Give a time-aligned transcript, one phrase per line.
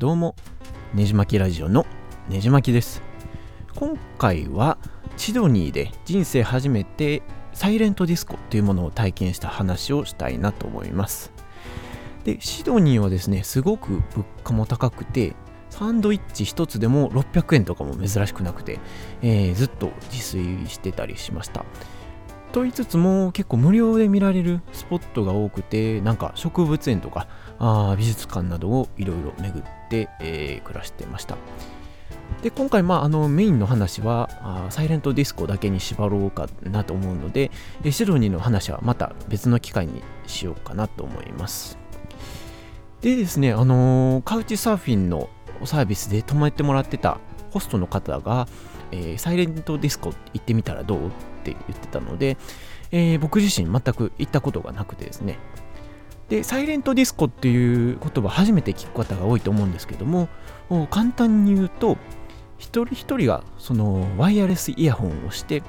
[0.00, 0.34] どうも
[0.94, 1.84] ねじまきラジオの
[2.30, 3.02] ねじまきです。
[3.74, 4.78] 今回は
[5.18, 7.20] シドニーで人生初めて
[7.52, 11.34] サイレントディスコというものを体験した話をしたいなと思います。
[12.24, 15.36] でシドニーはですねすごく物価も高くて
[15.68, 18.80] サンドイッチ1つでも600円とかも珍しくなくて、
[19.20, 21.66] えー、ずっと自炊してたりしました。
[22.52, 27.28] と言いつつも結構無料で見られるスポットが多くてなんか植物園とか
[27.58, 31.36] あ美術館などをいろいろ巡って、えー、暮らしてました。
[32.42, 37.50] で今回、まあ、あのメインの話はあサイレントディスコだけに縛ろうかなと思うので
[37.90, 41.78] シドニーの話はまた別の機会にしようかなと思います。
[43.02, 45.28] でですね、あのー、カウチサーフィンの
[45.64, 47.18] サービスで泊まってもらってた
[47.50, 48.48] ホストの方が、
[48.92, 51.10] えー、サイレントディスコ行ってみたらどうっ
[51.44, 52.36] て言ってたので、
[52.90, 55.38] えー、僕自身全く行ったことがなくてですね。
[56.28, 60.28] でサイレントディスコっていう言葉初めて聞く方が多いと思うんですけども
[60.88, 61.98] 簡単に言うと
[62.56, 65.64] 一人一人がそのワイヤレスイヤホンをして、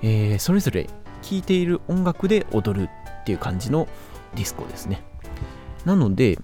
[0.00, 0.88] えー、それぞれ
[1.20, 2.88] 聴いている音楽で踊る
[3.20, 3.88] っていう感じの
[4.34, 5.02] ディスコですね。
[5.84, 6.38] なので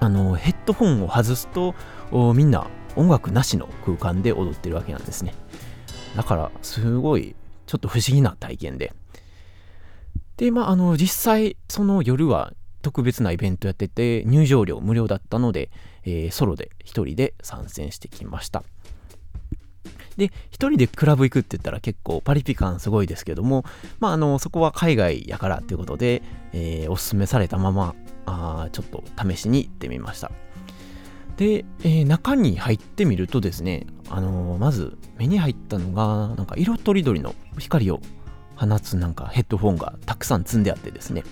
[0.00, 1.74] あのヘッドホンを外すと
[2.34, 5.34] みんな音楽なしの空間で踊ってるわけなんですね。
[6.16, 7.34] だからすごい
[7.66, 8.92] ちょっと不思議な体験で。
[10.36, 15.70] でまああの実際その夜は特別なイベントやってて入場料無料だったので、
[16.04, 18.64] えー、ソロで一人で参戦してきました。
[20.16, 23.64] で一人でクラブ行くって言ったら結構パリピ感すごいですけども
[24.00, 27.94] まああのそこは海外やからっていうことで、えー、おすすめされたまま
[28.26, 30.30] あちょっと試しに行ってみました。
[31.40, 38.00] で、えー、中に入ってみるとですね、あのー、まず目に入ったのがなんか色とりどりの光を
[38.56, 41.24] 放つなんかヘッドフォンがたくさん積んであってですね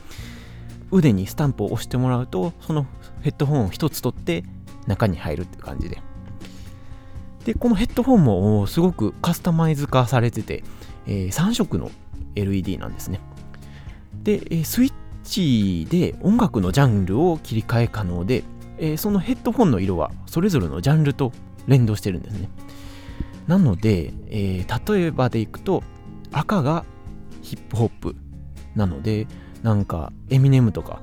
[0.91, 2.87] 腕にスタンプを押してもらうとその
[3.21, 4.45] ヘッドホンを1つ取って
[4.87, 6.01] 中に入るって感じで。
[7.45, 10.65] でこのヘッドホンもすごくカスタマイズ化されてて、
[11.07, 11.91] えー、3色の
[12.35, 13.21] LED なんですね。
[14.23, 18.43] でえスイッチで音楽のジャンルを切り替え可能で、
[18.79, 21.33] えー、そのヘッドホンの色はそれぞれのジャンルと
[21.67, 22.49] 連動してるんですね。
[23.47, 25.83] なので、えー、例えばでいくと
[26.33, 26.85] 赤が
[27.43, 28.17] ヒップホップ
[28.75, 29.27] なので
[29.63, 31.01] なんかエミネムとか、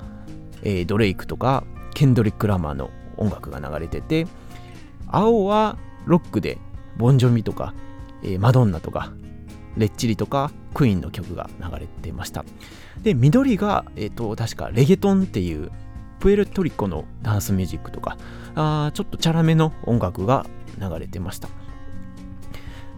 [0.62, 4.26] えー、ドレイクとかケンドリック・ラマーの音楽が流れてて
[5.08, 5.76] 青は
[6.06, 6.58] ロックで
[6.96, 7.74] ボンジョミとか、
[8.22, 9.12] えー、マドンナとか
[9.76, 12.44] レッチリとかクイーンの曲が流れてました。
[13.02, 15.70] で緑が、えーと、確かレゲトンっていう
[16.20, 18.16] プエルトリコのダンスミュージックとか
[18.54, 20.46] あちょっとチャラめの音楽が
[20.78, 21.48] 流れてました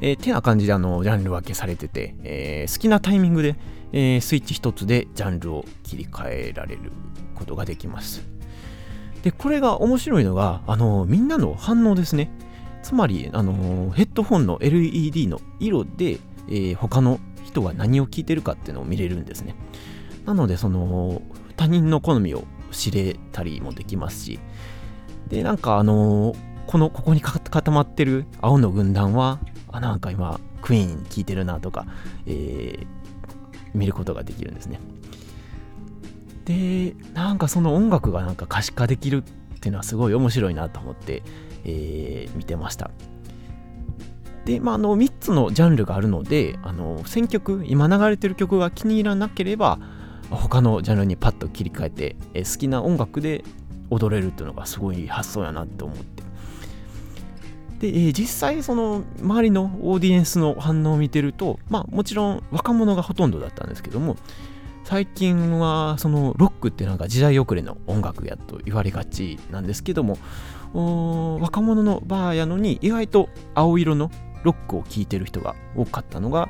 [0.01, 3.57] えー、てな感じであのジャンル分けされてて、えー、好きなタイミングで、
[3.93, 6.93] えー、スイッチ一つでジャンルを切り替えられる
[7.35, 8.23] ことができます。
[9.23, 12.31] で、これが面白いのが、あのみんなの反応ですね。
[12.83, 16.19] つまり、あのヘッドホンの LED の色で、
[16.49, 19.57] えー、他の人が何を聞いてるかっていうのを見れるんですね。
[20.27, 21.23] なので、その
[21.57, 24.41] 他人の好みを知れたりもできますし、
[25.29, 26.35] で、なんかあの
[26.69, 29.41] この、ここに固まってる青の軍団は、
[29.73, 31.87] あ、なんか今、クイーン聴いてるなとか、
[32.27, 32.87] えー、
[33.73, 34.79] 見ることができるんですね。
[36.45, 41.23] で、なんかその音楽がなんか可視化できるっていうのはすごい面白いなと思って、
[41.65, 42.91] えー、見てました。
[44.45, 49.79] で、まあ、あの3つのジャンルがあるので、あの選曲、今流れてる曲が気に入らなければ、
[50.31, 53.45] 他のジャンルにパッと切り替えて、え、好きな音楽で
[53.91, 56.23] 踊れるっていうのがすごい発想やなって思って
[57.81, 64.17] で、えー、実際その周りのオーディエンスの反応を見てると、まあもちろん若者がほとんどだったんですけども、
[64.85, 70.19] 最近はそのロックってなんか時代遅れの音楽やと言われがちなんですけども、
[71.41, 74.11] 若者のバーやのに意外と青色の
[74.43, 76.49] ロックを聴いてる人が多かったのが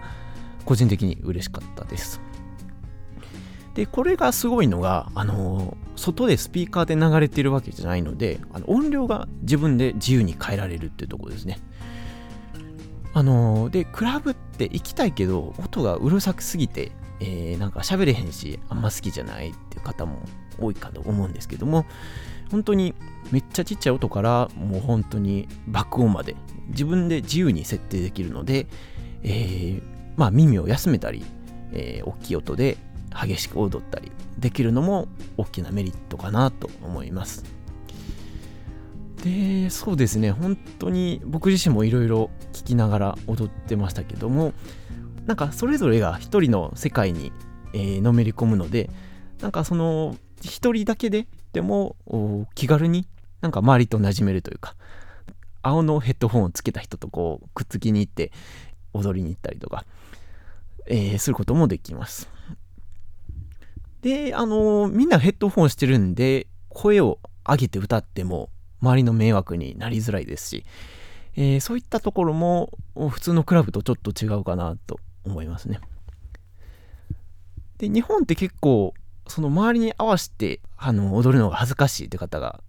[0.64, 2.20] 個人的に嬉しかったです。
[3.78, 11.60] で、これがすごいのが、あの外でスピーカーで流れてるわけじゃないので、あの音量が自分で自由に変えられるっていうところですね。
[13.14, 20.22] あので、クラブって行きたいけど、音がうるさくすぎて、えー、なんか喋れへんし、あんま好きじゃないっていう方も
[20.58, 21.86] 多いかと思うんですけども、
[22.50, 22.96] 本当に
[23.30, 26.34] めっちゃちっちゃい音からもう本当に爆音まで
[26.70, 28.66] 自分で自由に設定できるので、
[29.22, 29.82] えー、
[30.16, 31.24] まあ耳を休めたり、
[31.70, 32.76] えー、大きい音で
[33.20, 37.44] 激しく踊ったりできるのも大きなメリットかなと思います。
[39.24, 44.52] で、そうですね、本当に僕自身もいろいろ聴きながら踊ってましたけども、
[45.26, 47.32] なんかそれぞれが一人の世界に、
[47.72, 48.90] えー、のめり込むので、
[49.40, 51.96] なんかその一人だけででも
[52.54, 53.08] 気軽に
[53.40, 54.74] なんか周りと馴染めるというか
[55.62, 58.32] 青のヘッドホンをつけた人とこうくっつきに行って
[58.92, 59.84] 踊りに行ったりとか、
[60.86, 62.28] えー、することもできます。
[64.02, 68.50] で、あの、みんなヘッドホンしてるんで、声を上げて歌っても
[68.80, 70.64] 周りの迷惑になりづらいですし、
[71.36, 75.80] えー、そういったところも普通のクラブとちょっと違うかなと思いますね。
[77.78, 78.92] で、日本って結構、
[79.26, 82.60] その周りに合わせてあの踊るのが恥ずかしいって方が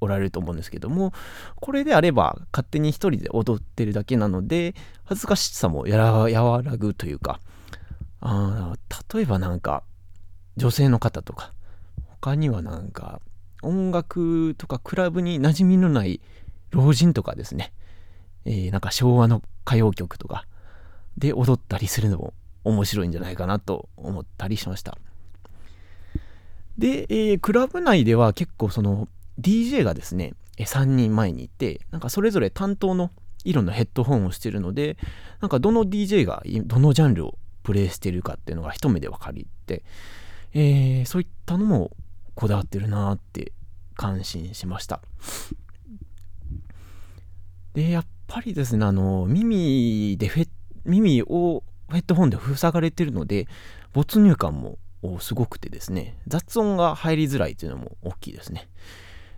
[0.00, 1.12] おられると思うんですけども、
[1.56, 4.74] これであれば勝手に一人で踊ってるだけなので、
[5.04, 7.40] 恥ずかしさもやら和らぐというか、
[8.20, 8.74] あ
[9.14, 9.84] 例えばなんか、
[10.58, 11.52] 女性の方とか、
[12.20, 13.20] 他にはなんか、
[13.62, 16.20] 音楽とかクラブに馴染みのない
[16.70, 17.72] 老人とかですね、
[18.44, 20.44] えー、なんか昭和の歌謡曲とか。
[21.18, 22.32] で踊ったりするのも
[22.64, 24.96] 面白いんじゃないかなと思ったりしました。
[26.78, 29.08] で、えー、クラブ内では結構その
[29.40, 33.10] DJ がですね、3人前にいて、なんかそれぞれ担当の
[33.44, 34.96] 色のヘッドホンをしてるので、
[35.40, 39.82] なんかどの DJ がどのジャンルをプレイしてるかっていうのが一目で分かりって、
[40.52, 41.90] えー、そういったのも
[42.34, 43.52] こだわってるなって
[43.94, 45.00] 感心しました。
[47.74, 50.48] で、やっぱりですね、あの、耳でフェ、
[50.84, 53.46] 耳をヘッドホンで塞がれてるので、
[53.92, 54.78] 没入感も
[55.20, 58.68] すごくてですね、雑音が入りづらいというのも大きいですね。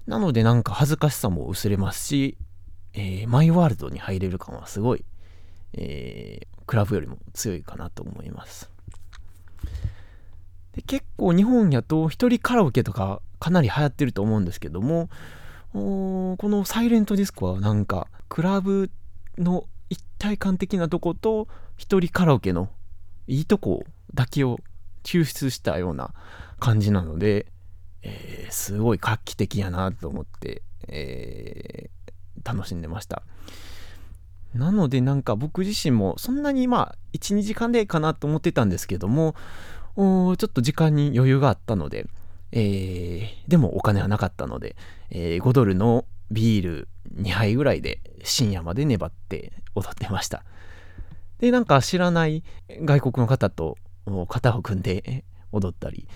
[0.07, 2.37] なのでなんか恥ずかしさも薄れますし、
[2.95, 5.05] えー、マイワールドに入れる感はすごい、
[5.75, 8.71] えー、クラブよりも強いかなと思います。
[10.81, 15.09] で結構日本やと一人カラオケとかかなり流行ってると思うんですけども、
[15.73, 18.91] このサイレントディスコはなんかクラブ
[19.39, 22.71] の一体感的なとこと一人カラオケの
[23.27, 23.85] いいとこ
[24.15, 24.59] だけを
[25.05, 26.13] 抽出したような
[26.59, 27.47] 感じなので、
[28.03, 33.23] えー、すごい画期的やなと思って、えー、楽しんでました。
[34.55, 39.37] なのでなんか僕自身もそんなにまあ1、2時間でかなと思ってたんですけども、
[39.97, 42.07] ちょっと時間に余裕があったので、
[42.53, 44.77] えー、でもお金はなかったので、
[45.11, 50.45] えー、5ドルのビール2杯ぐらいで深夜まで粘って踊ってました。
[51.39, 52.45] で、なんか知らない
[52.83, 53.79] 外国の方と
[54.29, 56.07] 肩を組んで踊ったり、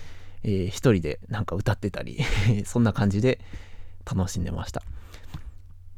[0.43, 2.19] えー、一人でなんか歌ってたり
[2.65, 3.39] そんな感じで
[4.05, 4.83] 楽しんでました。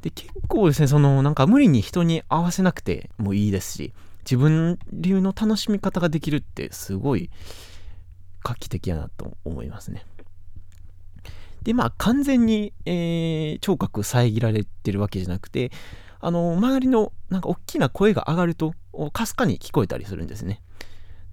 [0.02, 3.94] で、結構ですね、そのなんか無理に人に合わせなくてもいいですし、
[4.30, 7.30] 自分流の楽しみ方ができるってすごい
[8.44, 10.06] 画期的やなと思いますね。
[11.64, 15.72] で、まあ完全に、えー、聴覚遮られてるわけじゃなくて、
[16.20, 18.74] あの、周りのなんか大きな声が上がると、
[19.14, 20.62] かすかに聞こえたりするんですね。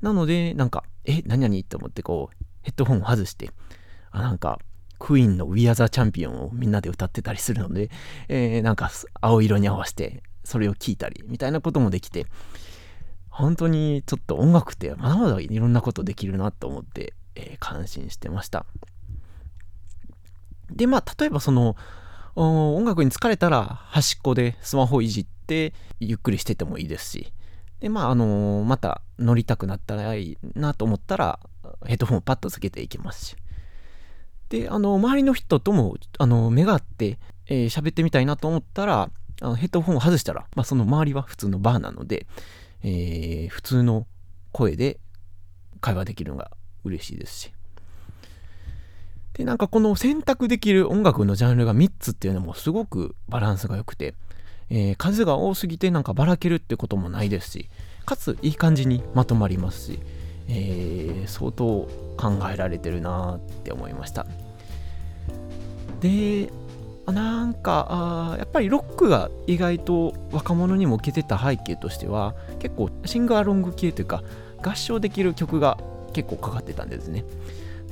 [0.01, 3.51] なので、なんか、え、何々って思ってこう、ヘッドホンを外して、
[4.11, 4.61] あ、なんか、
[4.99, 7.91] クイーンの We Are the Champion をみんなで歌ってたりするので、
[8.29, 12.27] えー、なんか青色に合わせてそれを聴いたりみたいなこともできて、
[13.35, 18.65] 本当にちょっと音楽ってまだまだいろんなことできるなと思って、えー、感心してました。
[20.71, 21.77] で、まあ、例えばその、
[22.37, 27.33] 音楽に疲れたら端っこでスマホいじってゆっくりしててもいいですし、
[27.81, 31.41] で、まあ、あのー、また乗りたくなったらいいなと思ったら、
[31.87, 33.37] ヘッドホンをパッとつけていきますし。
[34.49, 39.11] で、あの、周りの人とも、あの、目が合って、えー、喋ってみたいなと思ったら、
[39.41, 42.27] あのヘッドホンを外したら、まあ、その周りは普通のバーなので、
[42.85, 44.07] えー、普通の
[44.53, 45.01] 声で
[45.81, 46.53] 会話できるのが
[46.85, 47.53] 嬉しいですし。
[49.33, 54.15] で、なんかこの選択できる音楽のジャンルが3つっていうのもすごくバランスが良くて、
[54.71, 57.69] えー、数が多すぎてなんかばらけるってこともないですし、
[58.05, 60.01] かついい感じにまとまりますし、
[60.49, 64.27] えー、相当考えられてるなって思いました。
[66.01, 66.51] で、
[67.13, 74.23] なんかあやっぱりロックが意外と若者にも受けてた背景としては結構シンガーロング系というか
[74.63, 75.79] 合唱できる曲が
[76.15, 77.25] 結構かかってたんですね。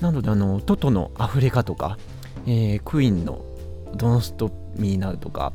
[0.01, 1.99] なので、あの、トトのアフレカとか、
[2.47, 3.45] えー、クイーンの
[3.95, 5.53] Don't Stop Me Now とか、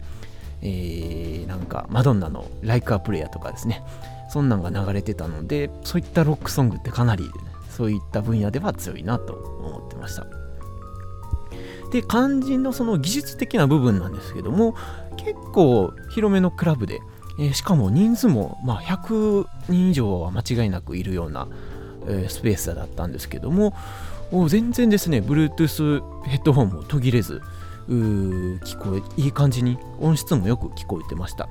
[0.62, 3.82] えー、なんかマドンナの Like a Prayer とかですね、
[4.30, 7.30] そんなんが流れてたので、そういったロックソングってかなり、
[7.70, 10.26] そういった分野では強いなと思ってました。
[11.92, 14.76] で、肝心のその技術的な部分なんですけども、
[15.18, 17.00] 結構広めのクラブで、
[17.40, 21.48] えー、しかも人数も、まあ、100人以上は間違いなくいるような、
[22.08, 23.74] えー、スペースだったんですけども、
[24.50, 27.42] 全然ですね、Bluetooth ヘッドホンも途切れず、
[27.88, 31.48] 聞こえ、いい感じに音質もよく聞こえてました。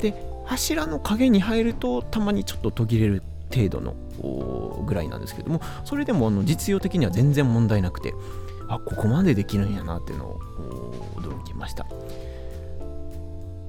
[0.00, 3.22] で、柱の影に入るとたまにちょっと途切れる
[3.52, 8.14] 程度のぐらいなんですけども、それでもあの実用的には全然問題なくて、
[8.68, 10.40] あここまでできるんやなっていうのを
[11.16, 11.86] 驚きました。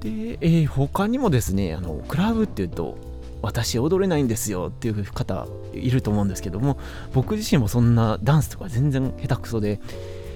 [0.00, 2.96] で、えー、他にもですねあのクラブっていうと
[3.42, 6.78] 私踊れないんですよっていう方いると思うんですけども
[7.12, 9.80] 僕自身もそんなダンスとか全然下手くそで、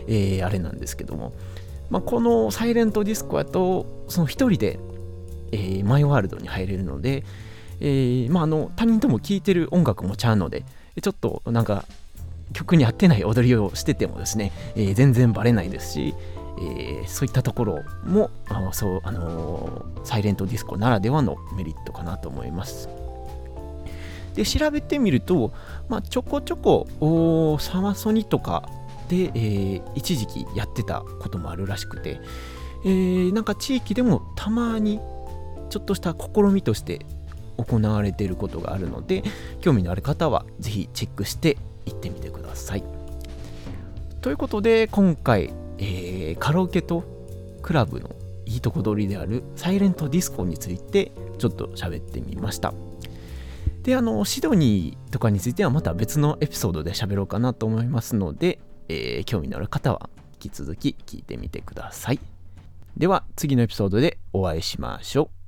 [0.07, 1.33] えー、あれなんですけども、
[1.90, 4.78] まあ、このサイレントディスコやとその一人で、
[5.50, 7.25] えー、マイワールドに入れるので、
[7.81, 10.64] えー、まあ、あの他人とも聴いてる音楽もちゃうので
[11.00, 11.85] ちょっとなんか
[12.52, 16.14] 曲に合ってない踊りをしててもですね、え全然バレないですし、
[16.59, 22.88] えー、そういったところもあそう、あのー、サイレントディスコならではのメリットかなと思います。
[24.35, 25.52] で調べてみると、
[25.88, 28.66] まあ、ちょこちょこサマソニとか
[29.09, 32.18] で、えー、一時期やってたこともあるらしくて、
[32.85, 35.00] えー、なんか地域でもたまに
[35.68, 37.04] ちょっとした試みとして
[37.59, 39.23] 行われていることがあるので
[39.61, 42.85] 興味のある方はぜひチェックして行ってみてください。
[44.21, 45.52] ということで今回
[45.85, 47.02] えー、カラオケと
[47.61, 48.11] クラブの
[48.47, 52.73] いいとこ取りであるサイレントディスコについてちょっと喋ってみました。
[53.83, 62.21] で、あの、シドニーとかについてはまた別のエピソードで喋ろうかなと思いますので、えー、興味のある方は引き続き聞いてみてください。
[62.97, 65.41] では次のエピソードでお会いしましょう。